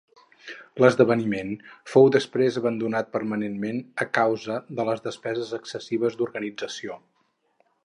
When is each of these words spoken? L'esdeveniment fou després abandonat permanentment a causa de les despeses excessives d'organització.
L'esdeveniment 0.83 1.51
fou 1.91 2.07
després 2.15 2.57
abandonat 2.61 3.11
permanentment 3.17 3.83
a 4.07 4.09
causa 4.21 4.57
de 4.81 4.89
les 4.89 5.05
despeses 5.09 5.55
excessives 5.61 6.21
d'organització. 6.23 6.99